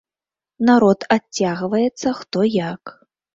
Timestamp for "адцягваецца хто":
1.15-2.39